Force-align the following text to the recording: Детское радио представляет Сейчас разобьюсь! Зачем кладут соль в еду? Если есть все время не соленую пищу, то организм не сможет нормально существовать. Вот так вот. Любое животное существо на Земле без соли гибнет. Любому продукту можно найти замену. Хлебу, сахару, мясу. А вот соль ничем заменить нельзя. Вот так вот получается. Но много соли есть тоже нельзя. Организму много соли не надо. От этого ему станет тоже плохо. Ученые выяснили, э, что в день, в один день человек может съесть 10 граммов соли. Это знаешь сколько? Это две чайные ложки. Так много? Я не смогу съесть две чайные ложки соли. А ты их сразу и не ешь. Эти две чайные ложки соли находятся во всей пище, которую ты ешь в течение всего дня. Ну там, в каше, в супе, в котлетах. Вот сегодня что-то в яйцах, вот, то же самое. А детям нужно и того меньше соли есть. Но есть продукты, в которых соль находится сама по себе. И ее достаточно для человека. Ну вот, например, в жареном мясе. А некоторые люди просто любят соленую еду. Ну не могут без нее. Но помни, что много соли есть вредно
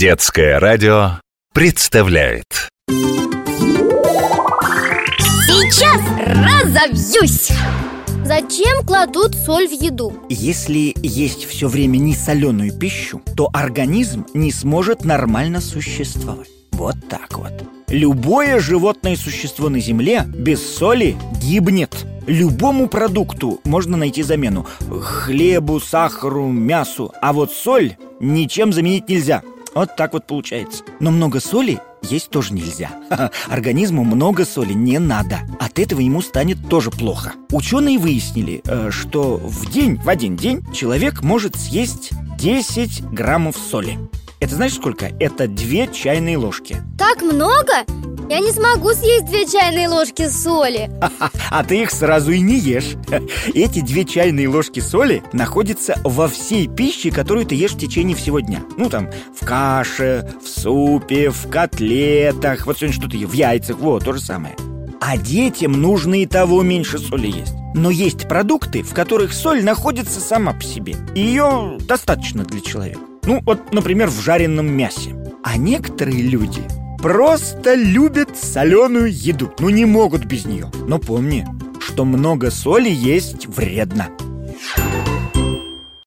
Детское 0.00 0.58
радио 0.58 1.20
представляет 1.52 2.70
Сейчас 5.46 6.00
разобьюсь! 6.16 7.52
Зачем 8.24 8.82
кладут 8.86 9.34
соль 9.34 9.68
в 9.68 9.72
еду? 9.72 10.14
Если 10.30 10.94
есть 11.02 11.44
все 11.44 11.68
время 11.68 11.98
не 11.98 12.14
соленую 12.14 12.72
пищу, 12.72 13.20
то 13.36 13.50
организм 13.52 14.24
не 14.32 14.50
сможет 14.52 15.04
нормально 15.04 15.60
существовать. 15.60 16.48
Вот 16.72 16.96
так 17.10 17.36
вот. 17.36 17.52
Любое 17.88 18.58
животное 18.58 19.16
существо 19.16 19.68
на 19.68 19.80
Земле 19.80 20.24
без 20.26 20.66
соли 20.66 21.14
гибнет. 21.42 22.06
Любому 22.26 22.88
продукту 22.88 23.60
можно 23.64 23.98
найти 23.98 24.22
замену. 24.22 24.66
Хлебу, 24.88 25.78
сахару, 25.78 26.46
мясу. 26.46 27.12
А 27.20 27.34
вот 27.34 27.52
соль 27.52 27.98
ничем 28.18 28.72
заменить 28.72 29.10
нельзя. 29.10 29.42
Вот 29.74 29.96
так 29.96 30.12
вот 30.12 30.26
получается. 30.26 30.84
Но 30.98 31.10
много 31.10 31.40
соли 31.40 31.80
есть 32.02 32.30
тоже 32.30 32.52
нельзя. 32.54 32.90
Организму 33.48 34.04
много 34.04 34.44
соли 34.44 34.72
не 34.72 34.98
надо. 34.98 35.40
От 35.58 35.78
этого 35.78 36.00
ему 36.00 36.22
станет 36.22 36.68
тоже 36.68 36.90
плохо. 36.90 37.32
Ученые 37.52 37.98
выяснили, 37.98 38.62
э, 38.64 38.90
что 38.90 39.36
в 39.36 39.70
день, 39.70 39.96
в 39.96 40.08
один 40.08 40.36
день 40.36 40.64
человек 40.72 41.22
может 41.22 41.56
съесть 41.56 42.10
10 42.38 43.04
граммов 43.10 43.56
соли. 43.56 43.98
Это 44.40 44.54
знаешь 44.54 44.74
сколько? 44.74 45.06
Это 45.20 45.46
две 45.46 45.86
чайные 45.86 46.38
ложки. 46.38 46.78
Так 46.96 47.20
много? 47.20 47.84
Я 48.30 48.38
не 48.38 48.52
смогу 48.52 48.90
съесть 48.90 49.24
две 49.24 49.44
чайные 49.44 49.88
ложки 49.88 50.28
соли. 50.28 50.88
А 51.50 51.64
ты 51.64 51.82
их 51.82 51.90
сразу 51.90 52.30
и 52.30 52.38
не 52.38 52.60
ешь. 52.60 52.94
Эти 53.54 53.80
две 53.80 54.04
чайные 54.04 54.46
ложки 54.48 54.78
соли 54.78 55.24
находятся 55.32 55.96
во 56.04 56.28
всей 56.28 56.68
пище, 56.68 57.10
которую 57.10 57.44
ты 57.44 57.56
ешь 57.56 57.72
в 57.72 57.78
течение 57.78 58.16
всего 58.16 58.38
дня. 58.38 58.62
Ну 58.76 58.88
там, 58.88 59.10
в 59.34 59.44
каше, 59.44 60.32
в 60.44 60.46
супе, 60.46 61.30
в 61.30 61.50
котлетах. 61.50 62.66
Вот 62.66 62.78
сегодня 62.78 62.94
что-то 62.96 63.16
в 63.16 63.32
яйцах, 63.32 63.78
вот, 63.78 64.04
то 64.04 64.12
же 64.12 64.20
самое. 64.20 64.54
А 65.00 65.16
детям 65.16 65.72
нужно 65.72 66.22
и 66.22 66.26
того 66.26 66.62
меньше 66.62 67.00
соли 67.00 67.26
есть. 67.26 67.54
Но 67.74 67.90
есть 67.90 68.28
продукты, 68.28 68.84
в 68.84 68.94
которых 68.94 69.32
соль 69.32 69.64
находится 69.64 70.20
сама 70.20 70.52
по 70.52 70.62
себе. 70.62 70.94
И 71.16 71.20
ее 71.20 71.78
достаточно 71.80 72.44
для 72.44 72.60
человека. 72.60 73.00
Ну 73.24 73.42
вот, 73.44 73.72
например, 73.72 74.08
в 74.08 74.20
жареном 74.20 74.70
мясе. 74.70 75.16
А 75.42 75.56
некоторые 75.56 76.22
люди 76.22 76.62
просто 77.02 77.74
любят 77.74 78.36
соленую 78.36 79.12
еду. 79.12 79.52
Ну 79.58 79.70
не 79.70 79.84
могут 79.84 80.24
без 80.24 80.44
нее. 80.44 80.70
Но 80.86 80.98
помни, 80.98 81.46
что 81.80 82.04
много 82.04 82.50
соли 82.50 82.90
есть 82.90 83.46
вредно 83.46 84.08